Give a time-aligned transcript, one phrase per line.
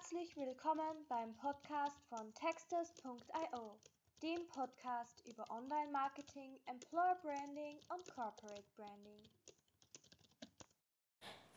[0.00, 3.76] Herzlich willkommen beim Podcast von Textus.io,
[4.22, 9.20] dem Podcast über Online-Marketing, Employer Branding und Corporate Branding.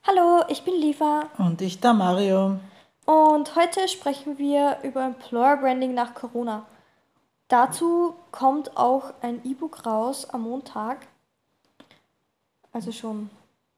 [0.05, 1.29] Hallo, ich bin Liva.
[1.37, 2.59] Und ich da Mario.
[3.05, 6.65] Und heute sprechen wir über Employer Branding nach Corona.
[7.47, 11.07] Dazu kommt auch ein E-Book raus am Montag.
[12.73, 13.29] Also schon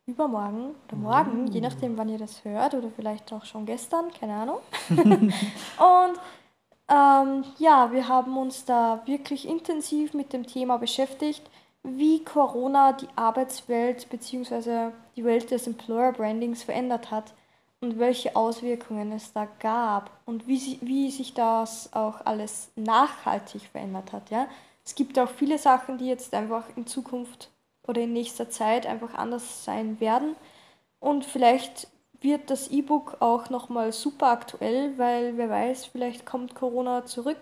[0.07, 4.35] übermorgen oder morgen, je nachdem, wann ihr das hört oder vielleicht auch schon gestern, keine
[4.35, 4.59] Ahnung.
[4.89, 6.19] und
[6.87, 11.41] ähm, ja, wir haben uns da wirklich intensiv mit dem Thema beschäftigt,
[11.83, 14.91] wie Corona die Arbeitswelt bzw.
[15.15, 17.33] die Welt des Employer Brandings verändert hat
[17.81, 24.13] und welche Auswirkungen es da gab und wie, wie sich das auch alles nachhaltig verändert
[24.13, 24.29] hat.
[24.29, 24.47] Ja?
[24.83, 27.49] Es gibt auch viele Sachen, die jetzt einfach in Zukunft
[27.87, 30.35] oder in nächster Zeit einfach anders sein werden.
[30.99, 31.87] Und vielleicht
[32.21, 37.37] wird das E-Book auch nochmal super aktuell, weil wer weiß, vielleicht kommt Corona zurück.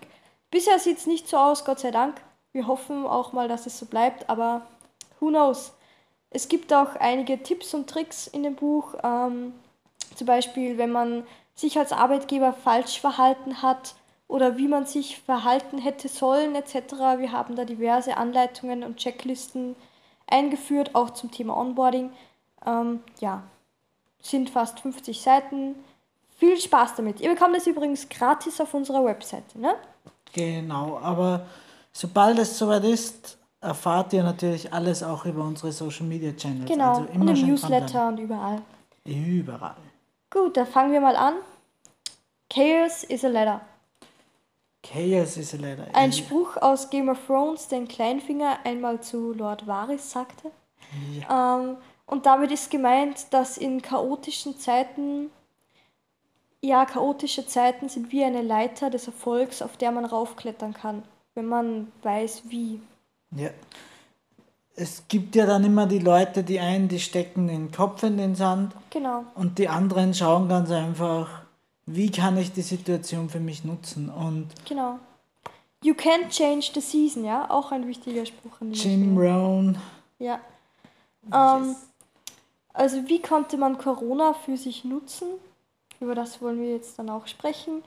[0.50, 2.20] Bisher sieht es nicht so aus, Gott sei Dank.
[2.52, 4.62] Wir hoffen auch mal, dass es so bleibt, aber
[5.18, 5.72] who knows.
[6.30, 8.94] Es gibt auch einige Tipps und Tricks in dem Buch.
[9.02, 9.54] Ähm,
[10.14, 13.94] zum Beispiel, wenn man sich als Arbeitgeber falsch verhalten hat
[14.28, 16.74] oder wie man sich verhalten hätte sollen etc.
[17.18, 19.76] Wir haben da diverse Anleitungen und Checklisten
[20.26, 22.12] eingeführt, auch zum Thema Onboarding.
[22.66, 23.42] Ähm, ja,
[24.20, 25.76] sind fast 50 Seiten.
[26.36, 27.20] Viel Spaß damit.
[27.20, 29.76] Ihr bekommt es übrigens gratis auf unserer Webseite, ne?
[30.32, 31.46] Genau, aber
[31.92, 36.66] sobald es soweit ist, erfahrt ihr natürlich alles auch über unsere Social Media Channels.
[36.66, 38.62] Genau, also und im Newsletter und überall.
[39.04, 39.76] Überall.
[40.30, 41.34] Gut, dann fangen wir mal an.
[42.50, 43.60] Chaos is a letter.
[44.84, 45.86] Chaos is a letter.
[45.94, 50.50] Ein Spruch aus Game of Thrones, den Kleinfinger einmal zu Lord Varys sagte.
[51.18, 51.58] Ja.
[51.58, 51.76] Ähm,
[52.06, 55.30] und damit ist gemeint, dass in chaotischen Zeiten,
[56.60, 61.02] ja, chaotische Zeiten sind wie eine Leiter des Erfolgs, auf der man raufklettern kann,
[61.34, 62.80] wenn man weiß, wie.
[63.34, 63.50] Ja.
[64.76, 68.34] Es gibt ja dann immer die Leute, die einen, die stecken den Kopf in den
[68.34, 68.74] Sand.
[68.90, 69.24] Genau.
[69.34, 71.43] Und die anderen schauen ganz einfach,
[71.86, 74.08] wie kann ich die Situation für mich nutzen?
[74.08, 74.98] Und genau.
[75.82, 77.50] You can't change the season ja?
[77.50, 79.78] Auch ein wichtiger Spruch an Jim Rohn.
[80.18, 80.40] Ja.
[81.32, 81.76] Ähm,
[82.72, 85.28] also wie konnte man Corona für sich nutzen?
[86.00, 87.82] Über das wollen wir jetzt dann auch sprechen.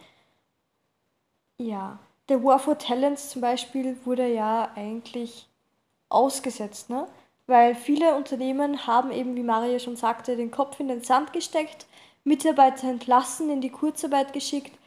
[1.58, 1.97] Ja.
[2.29, 5.47] Der War for Talents zum Beispiel wurde ja eigentlich
[6.09, 7.08] ausgesetzt ne?
[7.47, 11.88] Weil viele Unternehmen haben eben wie Maria schon sagte den Kopf in den Sand gesteckt
[12.27, 14.77] Mitarbeiter entlassen, in die Kurzarbeit geschickt.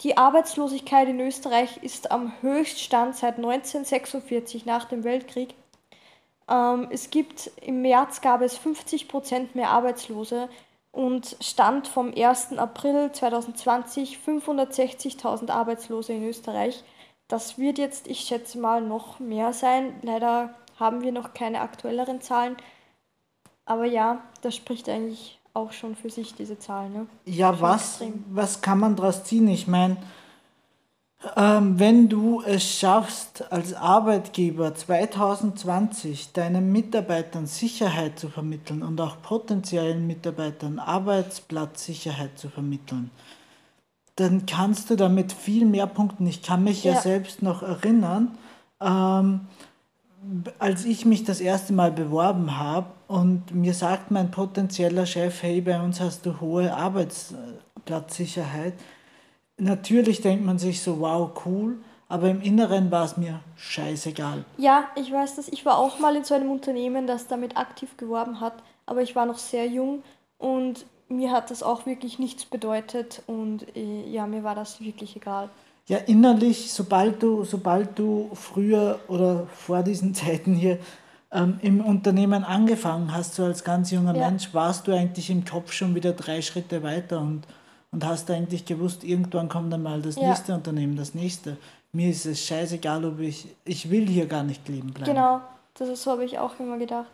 [0.00, 5.54] Die Arbeitslosigkeit in Österreich ist am Höchststand seit 1946 nach dem Weltkrieg.
[6.48, 10.48] Ähm, es gibt im März gab es 50 Prozent mehr Arbeitslose
[10.92, 12.58] und Stand vom 1.
[12.58, 16.84] April 2020 560.000 Arbeitslose in Österreich.
[17.26, 19.94] Das wird jetzt, ich schätze mal, noch mehr sein.
[20.02, 22.56] Leider haben wir noch keine aktuelleren Zahlen.
[23.64, 26.90] Aber ja, das spricht eigentlich auch schon für sich, diese Zahl.
[26.90, 27.06] Ne?
[27.24, 29.46] Ja, was, was kann man daraus ziehen?
[29.48, 29.96] Ich meine,
[31.36, 39.22] ähm, wenn du es schaffst, als Arbeitgeber 2020 deinen Mitarbeitern Sicherheit zu vermitteln und auch
[39.22, 43.10] potenziellen Mitarbeitern Arbeitsplatzsicherheit zu vermitteln,
[44.16, 46.26] dann kannst du damit viel mehr punkten.
[46.26, 48.36] Ich kann mich ja, ja selbst noch erinnern,
[48.80, 49.40] ähm,
[50.58, 55.60] als ich mich das erste Mal beworben habe und mir sagt mein potenzieller Chef, hey,
[55.60, 58.74] bei uns hast du hohe Arbeitsplatzsicherheit,
[59.56, 61.78] natürlich denkt man sich so, wow, cool,
[62.08, 64.44] aber im Inneren war es mir scheißegal.
[64.58, 65.48] Ja, ich weiß das.
[65.48, 68.54] Ich war auch mal in so einem Unternehmen, das damit aktiv geworben hat,
[68.86, 70.02] aber ich war noch sehr jung
[70.38, 75.16] und mir hat das auch wirklich nichts bedeutet und äh, ja, mir war das wirklich
[75.16, 75.50] egal.
[75.86, 80.78] Ja, innerlich, sobald du, sobald du früher oder vor diesen Zeiten hier
[81.34, 84.30] ähm, im Unternehmen angefangen hast, so als ganz junger ja.
[84.30, 87.42] Mensch, warst du eigentlich im Kopf schon wieder drei Schritte weiter und,
[87.90, 90.28] und hast eigentlich gewusst, irgendwann kommt dann mal das ja.
[90.28, 91.56] nächste Unternehmen, das nächste.
[91.92, 95.12] Mir ist es scheißegal, ob ich, ich will hier gar nicht leben bleiben.
[95.12, 95.40] Genau,
[95.74, 97.10] das ist so habe ich auch immer gedacht.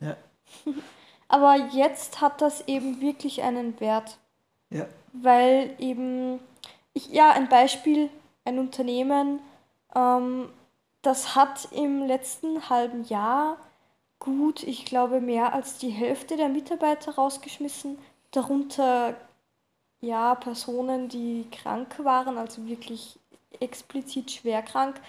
[0.00, 0.16] Ja.
[1.28, 4.16] Aber jetzt hat das eben wirklich einen Wert.
[4.70, 4.86] Ja.
[5.12, 6.40] Weil eben
[6.94, 8.08] ich, ja, ein Beispiel,
[8.44, 9.40] ein Unternehmen,
[9.94, 10.48] ähm,
[11.08, 13.56] das hat im letzten halben Jahr
[14.18, 17.98] gut, ich glaube, mehr als die Hälfte der Mitarbeiter rausgeschmissen.
[18.30, 19.16] Darunter
[20.02, 23.18] ja Personen, die krank waren, also wirklich
[23.58, 25.00] explizit schwer krank.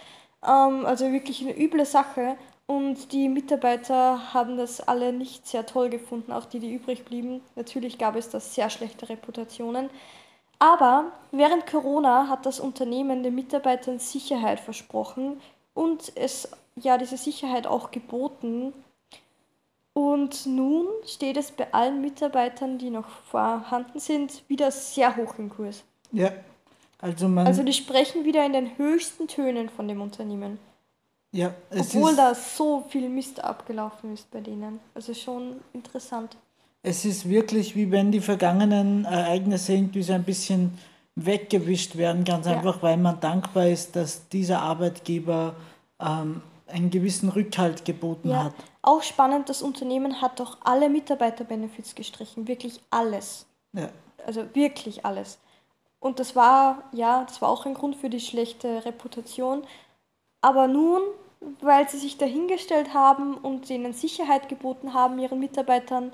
[0.42, 2.38] Ähm, also wirklich eine üble Sache.
[2.66, 7.42] Und die Mitarbeiter haben das alle nicht sehr toll gefunden, auch die, die übrig blieben.
[7.58, 9.90] Natürlich gab es da sehr schlechte Reputationen.
[10.60, 15.42] Aber während Corona hat das Unternehmen den Mitarbeitern Sicherheit versprochen
[15.74, 18.74] und es ja diese Sicherheit auch geboten.
[19.94, 25.50] Und nun steht es bei allen Mitarbeitern, die noch vorhanden sind, wieder sehr hoch im
[25.50, 25.84] Kurs.
[26.12, 26.32] Ja,
[27.00, 27.48] also man.
[27.48, 30.60] Also die sprechen wieder in den höchsten Tönen von dem Unternehmen.
[31.32, 34.80] ja, es Obwohl ist, da so viel Mist abgelaufen ist bei denen.
[34.94, 36.38] Also schon interessant.
[36.82, 40.78] es ist wirklich wie wenn die vergangenen Ereignisse irgendwie so ein bisschen
[41.26, 42.54] weggewischt werden, ganz Ja.
[42.54, 45.56] einfach, weil man dankbar ist, dass dieser Arbeitgeber
[46.00, 48.54] ähm, einen gewissen Rückhalt geboten Ja, hat.
[48.82, 52.48] auch spannend, das Unternehmen hat doch alle Mitarbeiterbenefits gestrichen.
[52.48, 53.46] Wirklich alles.
[53.74, 53.90] Ja.
[54.26, 55.40] Also wirklich alles.
[56.00, 59.64] Und das war, ja, das war auch ein Grund für die schlechte Reputation.
[60.42, 61.02] Aber nun,
[61.62, 66.14] weil sie sich dahingestellt haben und denen Sicherheit geboten haben, ihren Mitarbeitern,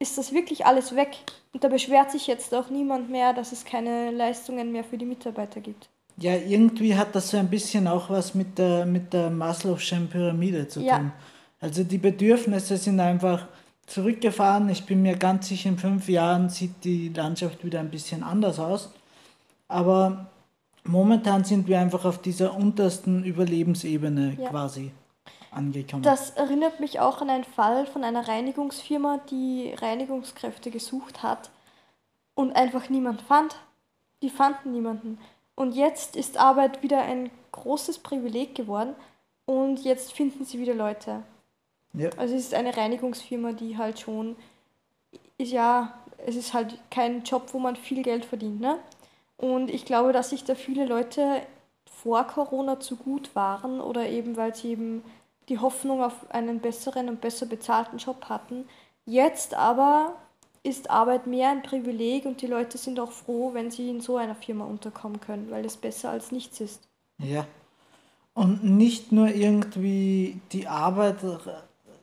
[0.00, 1.10] ist das wirklich alles weg.
[1.52, 5.04] Und da beschwert sich jetzt auch niemand mehr, dass es keine Leistungen mehr für die
[5.04, 5.88] Mitarbeiter gibt.
[6.16, 10.66] Ja, irgendwie hat das so ein bisschen auch was mit der, mit der Maslow'schen Pyramide
[10.68, 10.98] zu Ja.
[10.98, 11.12] tun.
[11.60, 13.46] Also die Bedürfnisse sind einfach
[13.86, 14.68] zurückgefahren.
[14.70, 18.58] Ich bin mir ganz sicher, in fünf Jahren sieht die Landschaft wieder ein bisschen anders
[18.58, 18.90] aus.
[19.68, 20.26] Aber
[20.84, 24.48] momentan sind wir einfach auf dieser untersten Überlebensebene Ja.
[24.48, 24.92] quasi
[25.50, 26.02] angekommen.
[26.02, 31.50] Das erinnert mich auch an einen Fall von einer Reinigungsfirma, die Reinigungskräfte gesucht hat
[32.34, 33.56] und einfach niemand fand.
[34.22, 35.18] Die fanden niemanden.
[35.54, 38.94] Und jetzt ist Arbeit wieder ein großes Privileg geworden
[39.46, 41.22] und jetzt finden sie wieder Leute.
[41.92, 42.10] ja.
[42.16, 44.36] Also es ist eine Reinigungsfirma, die halt schon,
[45.38, 45.94] ist ja,
[46.26, 48.78] es ist halt kein Job, wo man viel Geld verdient, ne?
[49.36, 51.42] Und ich glaube, dass sich da viele Leute
[51.86, 55.02] vor Corona zu gut waren oder eben, weil sie eben
[55.50, 58.66] die Hoffnung auf einen besseren und besser bezahlten Job hatten.
[59.04, 60.14] Jetzt aber
[60.62, 64.16] ist Arbeit mehr ein Privileg und die Leute sind auch froh, wenn sie in so
[64.16, 66.88] einer Firma unterkommen können, weil es besser als nichts ist.
[67.18, 67.46] Ja.
[68.34, 71.18] Und nicht nur irgendwie die Arbeit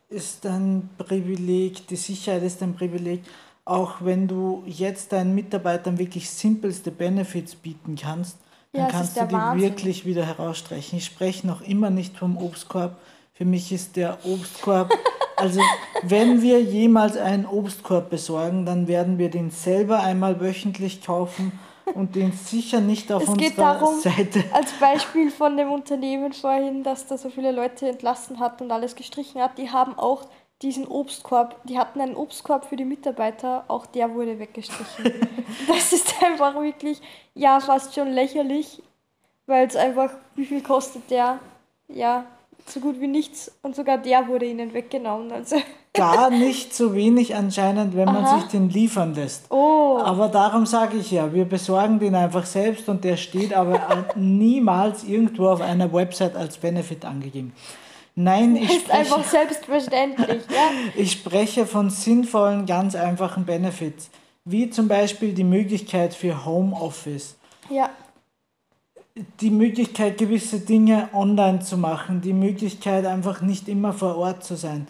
[0.10, 3.24] ist ein Privileg, die Sicherheit ist ein Privileg,
[3.66, 8.38] auch wenn du jetzt deinen Mitarbeitern wirklich simpelste Benefits bieten kannst,
[8.74, 9.72] dann Ja, kannst du die Wahnsinn.
[9.72, 10.98] wirklich wieder herausstreichen.
[11.00, 12.98] Ich spreche noch immer nicht vom Obstkorb.
[13.38, 14.92] Für mich ist der Obstkorb,
[15.36, 15.62] also
[16.01, 21.51] wenn wir jemals einen Obstkorb besorgen, dann werden wir den selber einmal wöchentlich kaufen
[21.94, 24.44] und den sicher nicht auf Es unserer geht darum, Seite.
[24.51, 28.95] als Beispiel von dem Unternehmen vorhin, dass da so viele Leute entlassen hat und alles
[28.95, 30.24] gestrichen hat, die haben auch
[30.63, 35.13] diesen Obstkorb, die hatten einen Obstkorb für die Mitarbeiter, auch der wurde weggestrichen.
[35.68, 37.00] das ist einfach wirklich,
[37.36, 38.81] ja, fast schon lächerlich,
[39.45, 41.38] weil es einfach, wie viel kostet der?
[41.88, 42.25] Ja,
[42.69, 45.31] so gut wie nichts und sogar der wurde ihnen weggenommen.
[45.31, 45.58] Also,
[45.94, 48.40] gar nicht so wenig anscheinend, wenn man Aha.
[48.40, 49.52] sich den liefern lässt.
[49.52, 54.06] oh, Aber darum sage ich ja, wir besorgen den einfach selbst und der steht aber
[54.16, 57.54] niemals irgendwo auf einer Website als Benefit angegeben.
[58.16, 60.70] Nein, ich ist einfach spreche, selbstverständlich, ja.
[60.96, 64.10] ich spreche von sinnvollen, ganz einfachen Benefits,
[64.44, 67.36] wie zum Beispiel die Möglichkeit für Homeoffice,
[67.70, 67.90] Ja,
[69.40, 74.56] die Möglichkeit, gewisse Dinge online zu machen, die Möglichkeit, einfach nicht immer vor Ort zu
[74.56, 74.88] sein.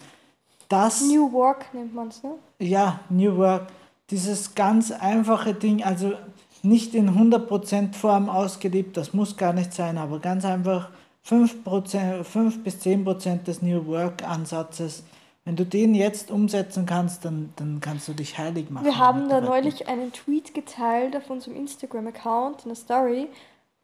[0.68, 2.34] Das New Work nennt man es, ne?
[2.58, 3.68] Ja, New Work,
[4.10, 6.12] dieses ganz einfache Ding, also
[6.62, 10.90] nicht in 100% Form ausgelebt, das muss gar nicht sein, aber ganz einfach
[11.26, 15.04] 5%, 5 bis 10% des New Work Ansatzes.
[15.44, 18.84] Wenn du den jetzt umsetzen kannst, dann, dann kannst du dich heilig machen.
[18.84, 23.28] Wir haben da neulich einen Tweet geteilt auf unserem Instagram-Account, eine Story.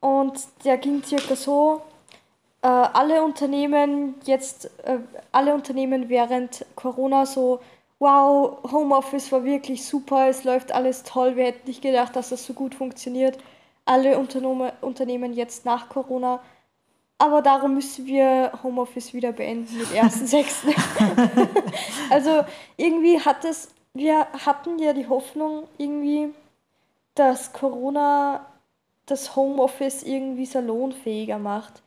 [0.04, 1.80] Und der ging circa so,
[2.60, 4.98] äh, alle Unternehmen jetzt, äh,
[5.32, 7.60] alle Unternehmen während Corona so,
[8.00, 12.44] wow, Homeoffice war wirklich super, es läuft alles toll, wir hätten nicht gedacht, dass das
[12.44, 13.38] so gut funktioniert.
[13.86, 16.40] Alle Unternehmer, Unternehmen jetzt nach Corona.
[17.16, 20.74] Aber darum müssen wir Homeoffice wieder beenden mit 1.6.
[22.10, 22.44] also
[22.76, 26.34] irgendwie hat es, wir hatten ja die Hoffnung irgendwie,
[27.14, 28.44] dass Corona
[29.06, 31.82] das Homeoffice irgendwie salonfähiger macht.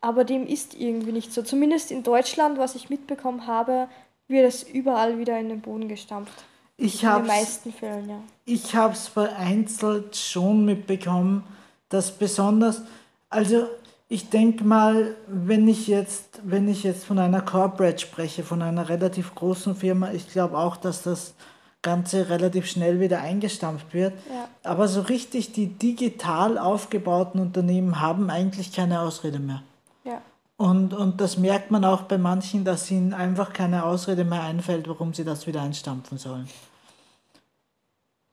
[0.00, 1.42] Aber dem ist irgendwie nicht so.
[1.42, 3.88] Zumindest in Deutschland, was ich mitbekommen habe,
[4.28, 6.44] wird es überall wieder in den Boden gestampft.
[6.76, 8.20] Ich In den meisten Fällen, ja.
[8.44, 11.44] Ich habe es vereinzelt schon mitbekommen,
[11.88, 12.82] dass besonders,
[13.28, 13.68] also
[14.08, 18.88] ich denke mal, wenn ich jetzt, wenn ich jetzt von einer Corporate spreche, von einer
[18.88, 21.34] relativ großen Firma, ich glaube auch, dass das
[21.82, 24.14] Ganze relativ schnell wieder eingestampft wird.
[24.28, 24.48] Ja.
[24.62, 29.62] Aber so richtig die digital aufgebauten Unternehmen haben eigentlich keine Ausrede mehr.
[30.04, 30.22] Ja.
[30.56, 34.88] Und, und das merkt man auch bei manchen, dass ihnen einfach keine Ausrede mehr einfällt,
[34.88, 36.48] warum sie das wieder einstampfen sollen.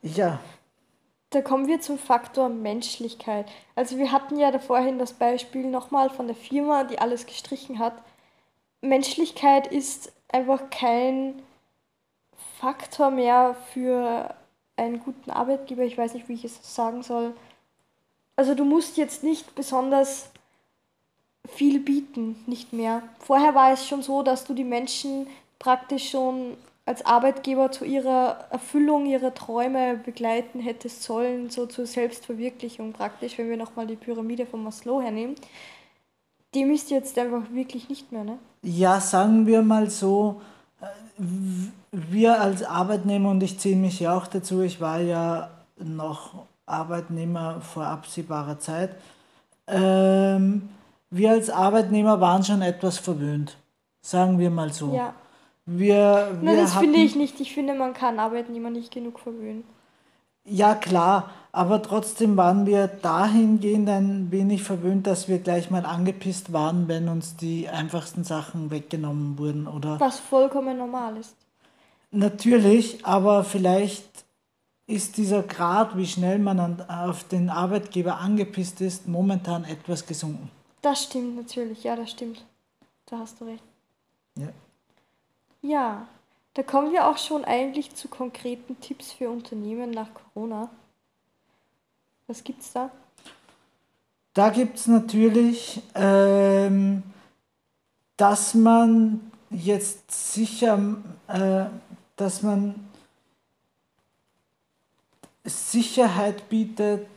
[0.03, 0.39] Ja,
[1.31, 3.47] da kommen wir zum Faktor Menschlichkeit.
[3.75, 7.77] Also wir hatten ja da vorhin das Beispiel nochmal von der Firma, die alles gestrichen
[7.77, 7.93] hat.
[8.81, 11.41] Menschlichkeit ist einfach kein
[12.59, 14.35] Faktor mehr für
[14.75, 15.83] einen guten Arbeitgeber.
[15.83, 17.33] Ich weiß nicht, wie ich es sagen soll.
[18.35, 20.29] Also du musst jetzt nicht besonders
[21.47, 23.01] viel bieten, nicht mehr.
[23.19, 28.47] Vorher war es schon so, dass du die Menschen praktisch schon als Arbeitgeber zu ihrer
[28.49, 34.45] Erfüllung ihrer Träume begleiten hättest sollen, so zur Selbstverwirklichung praktisch, wenn wir nochmal die Pyramide
[34.45, 35.35] von Maslow hernehmen.
[36.55, 38.39] Dem ist jetzt einfach wirklich nicht mehr, ne?
[38.63, 40.41] Ja, sagen wir mal so,
[40.81, 40.85] äh,
[41.91, 47.61] wir als Arbeitnehmer, und ich zähle mich ja auch dazu, ich war ja noch Arbeitnehmer
[47.61, 48.95] vor absehbarer Zeit,
[49.67, 50.69] ähm,
[51.09, 53.57] wir als Arbeitnehmer waren schon etwas verwöhnt.
[54.01, 54.93] Sagen wir mal so.
[54.93, 55.13] Ja.
[55.65, 57.39] Wir, Na, wir das hatten, finde ich nicht.
[57.39, 59.63] Ich finde, man kann Arbeitnehmer nicht genug verwöhnen.
[60.45, 66.53] Ja, klar, aber trotzdem waren wir dahingehend ein wenig verwöhnt, dass wir gleich mal angepisst
[66.53, 69.99] waren, wenn uns die einfachsten Sachen weggenommen wurden, oder?
[69.99, 71.35] Was vollkommen normal ist.
[72.11, 74.07] Natürlich, aber vielleicht
[74.87, 80.49] ist dieser Grad, wie schnell man an, auf den Arbeitgeber angepisst ist, momentan etwas gesunken.
[80.81, 81.83] Das stimmt natürlich.
[81.83, 82.43] Ja, das stimmt.
[83.05, 83.63] Da hast du recht.
[84.35, 84.49] Ja.
[85.61, 86.07] Ja,
[86.53, 90.69] da kommen wir auch schon eigentlich zu konkreten Tipps für Unternehmen nach Corona.
[92.27, 92.89] Was gibt's da?
[94.33, 97.03] Da gibt es natürlich, ähm,
[98.17, 100.97] dass man jetzt sicher,
[101.27, 101.65] äh,
[102.19, 102.75] dass man
[105.45, 107.07] Sicherheit bietet,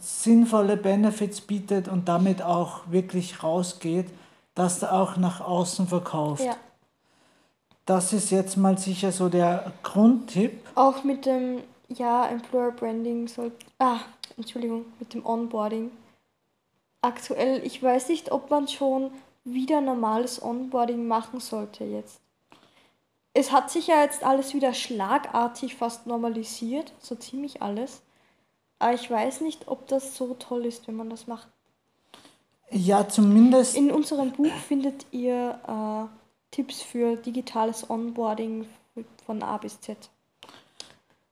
[0.00, 4.06] sinnvolle Benefits bietet und damit auch wirklich rausgeht,
[4.54, 6.44] dass er auch nach außen verkauft.
[6.44, 6.56] Ja,
[7.86, 10.60] Das ist jetzt mal sicher so der Grundtipp.
[10.74, 13.98] auch mit dem, ja, Employer Branding soll, ah,
[14.36, 15.90] Entschuldigung, mit dem Onboarding.
[17.00, 19.10] Aktuell, ich weiß nicht, ob man schon
[19.44, 22.20] wieder normales Onboarding machen sollte jetzt.
[23.36, 28.00] Es hat sich ja jetzt alles wieder schlagartig fast normalisiert, so ziemlich alles.
[28.78, 31.46] Aber ich weiß nicht, ob das so toll ist, wenn man das macht.
[32.70, 38.66] Ja, zumindest, In unserem Buch findet ihr äh, Tipps für digitales Onboarding
[39.26, 39.98] von A bis Z.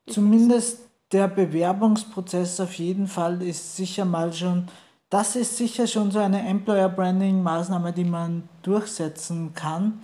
[0.07, 0.81] zumindest
[1.11, 4.69] der Bewerbungsprozess auf jeden Fall ist sicher mal schon,
[5.09, 10.03] das ist sicher schon so eine Employer Branding Maßnahme, die man durchsetzen kann,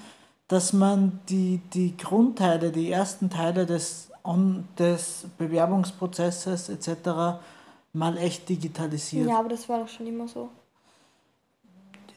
[0.51, 4.11] dass man die, die Grundteile, die ersten Teile des,
[4.77, 7.41] des Bewerbungsprozesses etc.
[7.93, 9.29] mal echt digitalisiert.
[9.29, 10.49] Ja, aber das war doch schon immer so.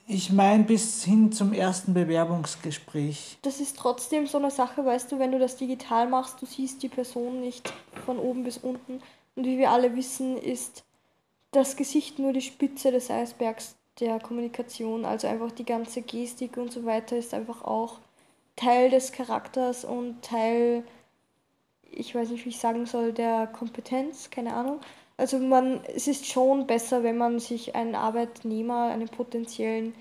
[0.07, 3.37] Ich meine bis hin zum ersten Bewerbungsgespräch.
[3.43, 6.81] Das ist trotzdem so eine Sache, weißt du, wenn du das digital machst, du siehst
[6.81, 7.71] die Person nicht
[8.03, 8.99] von oben bis unten.
[9.35, 10.83] Und wie wir alle wissen, ist
[11.51, 15.05] das Gesicht nur die Spitze des Eisbergs der Kommunikation.
[15.05, 17.99] Also einfach die ganze Gestik und so weiter ist einfach auch
[18.55, 20.83] Teil des Charakters und Teil,
[21.91, 24.79] ich weiß nicht, wie ich sagen soll, der Kompetenz, keine Ahnung.
[25.17, 29.93] Also man, es ist schon besser, wenn man sich einen Arbeitnehmer, einen potenziellen,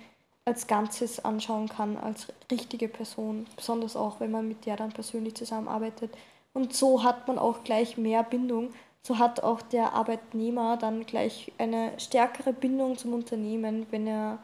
[0.44, 3.46] als Ganzes anschauen kann, als richtige Person.
[3.56, 6.10] Besonders auch, wenn man mit der dann persönlich zusammenarbeitet.
[6.52, 8.70] Und so hat man auch gleich mehr Bindung.
[9.02, 14.38] So hat auch der Arbeitnehmer dann gleich eine stärkere Bindung zum Unternehmen, wenn er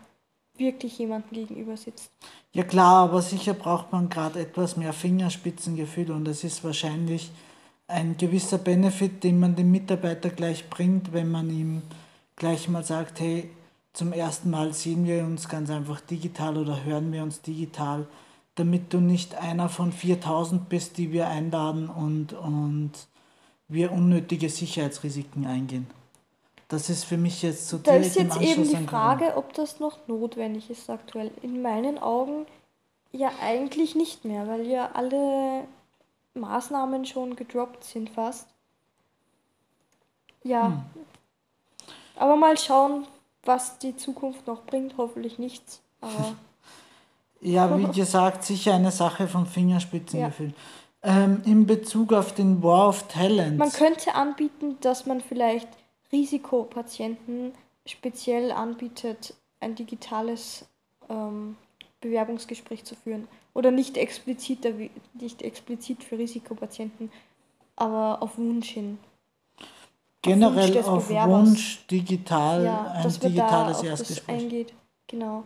[0.59, 2.11] wirklich jemandem gegenüber sitzt.
[2.53, 7.31] Ja klar, aber sicher braucht man gerade etwas mehr Fingerspitzengefühl und es ist wahrscheinlich
[7.87, 11.83] ein gewisser Benefit, den man dem Mitarbeiter gleich bringt, wenn man ihm
[12.37, 13.51] gleich mal sagt, hey,
[13.93, 18.07] zum ersten Mal sehen wir uns ganz einfach digital oder hören wir uns digital,
[18.55, 22.93] damit du nicht einer von 4000 bist, die wir einladen und, und
[23.67, 25.87] wir unnötige Sicherheitsrisiken eingehen.
[26.69, 28.87] Das ist für mich jetzt so Da ist jetzt eben die.
[28.87, 31.31] Frage, ob das noch notwendig ist aktuell.
[31.43, 32.47] In meinen Augen
[33.11, 35.65] ja eigentlich nicht mehr, weil ja alle
[36.35, 38.49] Maßnahmen schon gedroppt sind fast.
[40.45, 40.67] Ja.
[40.67, 40.83] Hm.
[42.17, 43.07] Aber mal schauen,
[43.45, 44.95] was die Zukunft noch bringt.
[44.99, 45.81] Hoffentlich nichts.
[46.01, 46.35] Aber
[47.41, 50.53] Ja, wie gesagt, sicher eine Sache vom Fingerspitzengefühl.
[51.03, 53.59] Ähm, in Bezug auf den War of Talents.
[53.59, 55.69] man könnte anbieten, dass man vielleicht
[56.13, 57.53] Risikopatienten
[57.87, 60.67] speziell anbietet, ein digitales
[61.09, 61.57] ähm,
[62.01, 63.29] Bewerbungsgespräch zu führen.
[63.55, 64.67] Oder nicht explizit,
[65.15, 67.11] nicht explizit für Risikopatienten,
[67.77, 68.99] aber auf Wunsch hin.
[70.23, 71.11] generell Wunsch des auf.
[71.11, 74.43] Wunsch digital ja, ein da digitales auf das Erstgespräch.
[74.43, 74.75] eingeht.
[75.07, 75.45] Genau.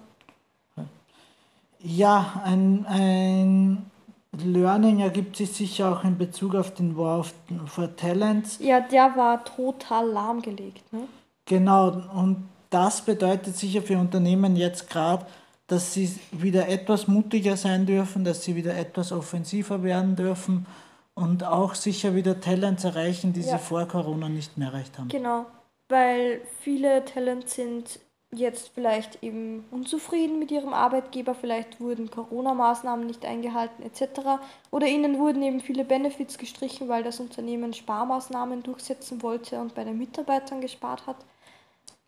[1.78, 3.90] Ja, ein, ein
[4.39, 7.25] Learning ergibt sich sicher auch in Bezug auf den War
[7.67, 8.59] for Talents.
[8.61, 10.91] Ja, der war total lahmgelegt.
[10.93, 11.03] Ne?
[11.45, 15.27] Genau, und das bedeutet sicher für Unternehmen jetzt gerade,
[15.67, 20.67] dass sie wieder etwas mutiger sein dürfen, dass sie wieder etwas offensiver werden dürfen
[21.15, 23.59] und auch sicher wieder Talents erreichen, die ja.
[23.59, 25.09] sie vor Corona nicht mehr erreicht haben.
[25.09, 25.47] Genau,
[25.89, 28.01] weil viele Talents sind
[28.35, 34.41] jetzt vielleicht eben unzufrieden mit ihrem Arbeitgeber, vielleicht wurden Corona-Maßnahmen nicht eingehalten etc.
[34.71, 39.85] Oder ihnen wurden eben viele Benefits gestrichen, weil das Unternehmen Sparmaßnahmen durchsetzen wollte und bei
[39.85, 41.17] den Mitarbeitern gespart hat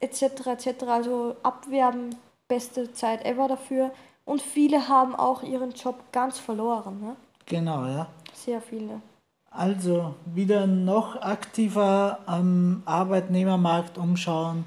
[0.00, 0.46] etc.
[0.46, 0.84] etc.
[0.88, 2.16] Also abwerben,
[2.48, 3.90] beste Zeit ever dafür.
[4.24, 7.00] Und viele haben auch ihren Job ganz verloren.
[7.00, 7.16] Ne?
[7.44, 8.06] Genau, ja.
[8.32, 9.02] Sehr viele.
[9.50, 14.64] Also wieder noch aktiver am Arbeitnehmermarkt umschauen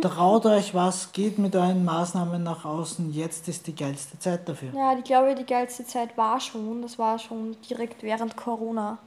[0.00, 3.12] Traut euch was, geht mit euren Maßnahmen nach außen.
[3.12, 4.70] Jetzt ist die geilste Zeit dafür.
[4.72, 6.80] Ja, ich glaube, die geilste Zeit war schon.
[6.82, 8.98] Das war schon direkt während Corona.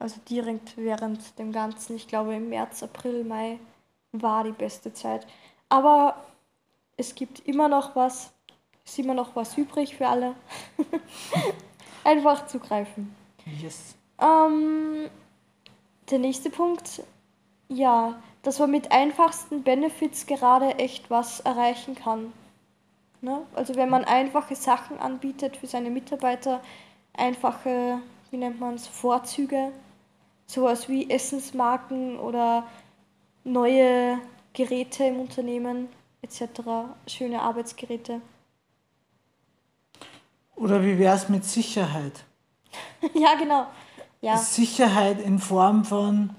[0.00, 1.94] Also direkt während dem Ganzen.
[1.94, 3.60] Ich glaube, im März, April, Mai
[4.12, 5.26] war die beste Zeit.
[5.68, 6.16] Aber
[6.96, 8.32] es gibt immer noch was.
[8.84, 10.34] Es ist immer noch was übrig für alle.
[12.04, 13.14] Einfach zugreifen.
[13.62, 13.94] Yes.
[14.18, 15.08] Ähm,
[16.10, 17.02] der nächste Punkt.
[17.68, 22.32] Ja, dass man mit einfachsten Benefits gerade echt was erreichen kann.
[23.20, 23.42] Ne?
[23.54, 26.60] Also wenn man einfache Sachen anbietet für seine Mitarbeiter,
[27.12, 27.98] einfache,
[28.30, 29.72] wie nennt man es, Vorzüge,
[30.46, 32.64] sowas wie Essensmarken oder
[33.44, 34.18] neue
[34.52, 35.88] Geräte im Unternehmen
[36.22, 36.60] etc.,
[37.06, 38.20] schöne Arbeitsgeräte.
[40.56, 42.24] Oder wie wäre es mit Sicherheit?
[43.14, 43.66] ja, genau.
[44.20, 44.36] Ja.
[44.36, 46.30] Sicherheit in Form von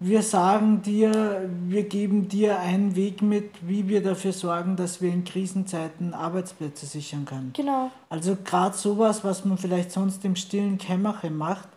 [0.00, 5.12] wir sagen dir, wir geben dir einen Weg mit, wie wir dafür sorgen, dass wir
[5.12, 7.52] in Krisenzeiten Arbeitsplätze sichern können.
[7.54, 7.90] Genau.
[8.08, 11.68] Also gerade sowas, was man vielleicht sonst im stillen Kämmerchen macht,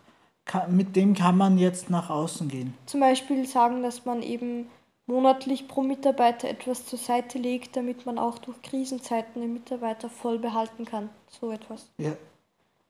[0.44, 2.74] kann, mit dem kann man jetzt nach außen gehen.
[2.86, 4.66] Zum Beispiel sagen, dass man eben
[5.06, 10.38] monatlich pro Mitarbeiter etwas zur Seite legt, damit man auch durch Krisenzeiten den Mitarbeiter voll
[10.38, 11.10] behalten kann.
[11.28, 11.90] So etwas.
[11.98, 12.12] Ja.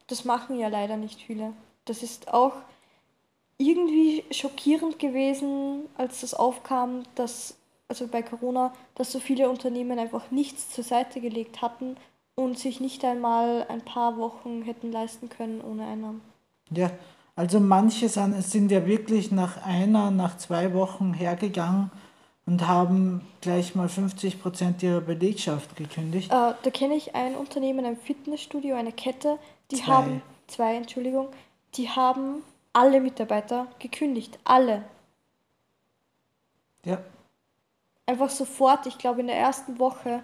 [0.09, 1.54] Das machen ja leider nicht viele.
[1.87, 2.52] Das ist auch
[3.58, 7.56] irgendwie schockierend gewesen, als das aufkam, dass,
[7.88, 11.96] also bei Corona, dass so viele Unternehmen einfach nichts zur Seite gelegt hatten
[12.34, 16.22] und sich nicht einmal ein paar Wochen hätten leisten können ohne Einnahmen.
[16.70, 16.90] Ja,
[17.36, 21.90] also manche sind ja wirklich nach einer, nach zwei Wochen hergegangen
[22.46, 26.30] und haben gleich mal 50 Prozent ihrer Belegschaft gekündigt.
[26.30, 29.38] Äh, da kenne ich ein Unternehmen, ein Fitnessstudio, eine Kette,
[29.70, 29.92] die zwei.
[29.92, 31.28] haben, zwei, Entschuldigung,
[31.74, 34.38] die haben alle Mitarbeiter gekündigt.
[34.44, 34.85] Alle.
[36.85, 36.98] Ja.
[38.06, 40.22] Einfach sofort, ich glaube in der ersten Woche,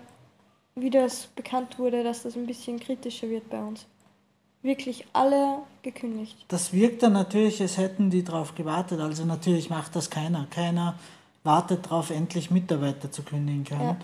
[0.75, 3.87] wie das bekannt wurde, dass das ein bisschen kritischer wird bei uns.
[4.63, 6.45] Wirklich alle gekündigt.
[6.49, 9.01] Das wirkt dann natürlich, als hätten die darauf gewartet.
[9.01, 10.47] Also natürlich macht das keiner.
[10.51, 10.99] Keiner
[11.45, 13.83] wartet darauf, endlich Mitarbeiter zu kündigen können.
[13.83, 13.97] Ja.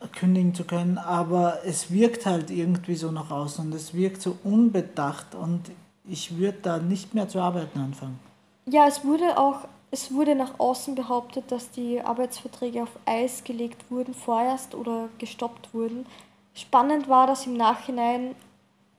[0.00, 4.20] Äh, kündigen zu können, aber es wirkt halt irgendwie so nach außen und es wirkt
[4.20, 5.70] so unbedacht und
[6.04, 8.18] ich würde da nicht mehr zu arbeiten anfangen.
[8.66, 13.90] Ja, es wurde auch, es wurde nach außen behauptet, dass die Arbeitsverträge auf Eis gelegt
[13.90, 16.06] wurden vorerst oder gestoppt wurden.
[16.54, 18.34] Spannend war, dass im Nachhinein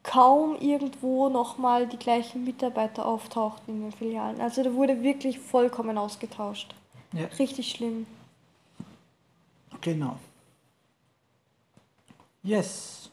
[0.02, 4.42] kaum irgendwo nochmal die gleichen Mitarbeiter auftauchten in den Filialen.
[4.42, 6.76] Also da wurde wirklich vollkommen ausgetauscht.
[7.14, 7.28] Ja.
[7.40, 8.06] Richtig schlimm.
[9.82, 10.18] Genau.
[12.42, 13.12] Yes.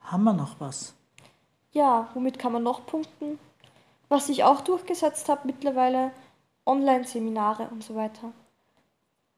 [0.00, 0.94] Haben wir noch was?
[1.76, 3.38] Ja, womit kann man noch punkten?
[4.08, 6.10] Was ich auch durchgesetzt habe mittlerweile,
[6.64, 8.32] Online-Seminare und so weiter.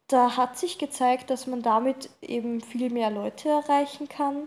[0.07, 4.47] Da hat sich gezeigt, dass man damit eben viel mehr Leute erreichen kann,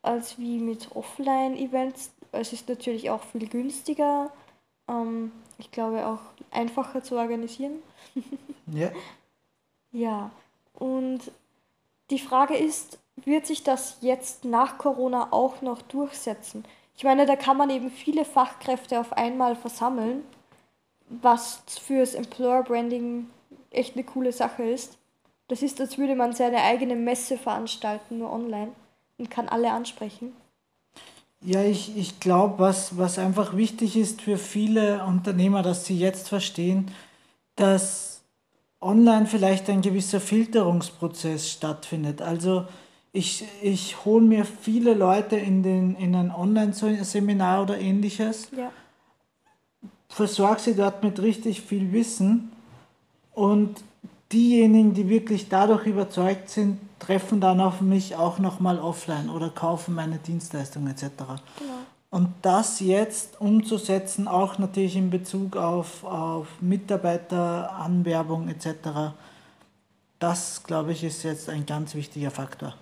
[0.00, 2.12] als wie mit Offline-Events.
[2.32, 4.32] Es ist natürlich auch viel günstiger.
[4.88, 7.82] Ähm, ich glaube auch einfacher zu organisieren.
[8.68, 8.90] ja.
[9.92, 10.30] Ja,
[10.72, 11.30] und
[12.08, 16.64] die Frage ist, wird sich das jetzt nach Corona auch noch durchsetzen?
[16.98, 20.24] Ich meine, da kann man eben viele Fachkräfte auf einmal versammeln,
[21.08, 23.30] was fürs Employer Branding
[23.70, 24.98] echt eine coole Sache ist.
[25.46, 28.72] Das ist, als würde man seine eigene Messe veranstalten, nur online
[29.16, 30.32] und kann alle ansprechen.
[31.40, 36.28] Ja, ich, ich glaube, was, was einfach wichtig ist für viele Unternehmer, dass sie jetzt
[36.28, 36.90] verstehen,
[37.54, 38.22] dass
[38.80, 42.22] online vielleicht ein gewisser Filterungsprozess stattfindet.
[42.22, 42.66] Also
[43.12, 48.70] ich, ich hole mir viele Leute in, den, in ein Online-Seminar oder ähnliches, ja.
[50.08, 52.52] versorge sie dort mit richtig viel Wissen
[53.34, 53.82] und
[54.32, 59.94] diejenigen, die wirklich dadurch überzeugt sind, treffen dann auf mich auch nochmal offline oder kaufen
[59.94, 61.02] meine Dienstleistung etc.
[61.06, 61.38] Genau.
[62.10, 69.14] Und das jetzt umzusetzen, auch natürlich in Bezug auf, auf Mitarbeiteranwerbung etc.,
[70.18, 72.74] das, glaube ich, ist jetzt ein ganz wichtiger Faktor.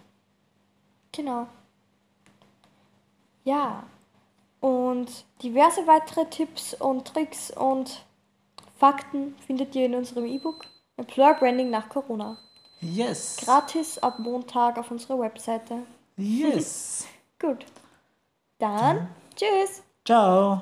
[1.16, 1.46] Genau.
[3.44, 3.85] Ja.
[4.61, 8.05] Und diverse weitere Tipps und Tricks und
[8.79, 12.37] Fakten findet ihr in unserem E-Book Employer Branding nach Corona.
[12.81, 13.37] Yes.
[13.38, 15.79] Gratis ab Montag auf unserer Webseite.
[16.16, 17.07] Yes.
[17.38, 17.64] Gut.
[18.59, 19.83] Dann, tschüss.
[20.05, 20.61] Ciao.